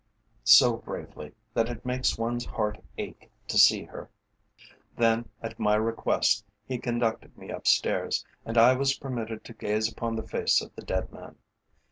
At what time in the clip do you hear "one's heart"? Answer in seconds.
2.17-2.79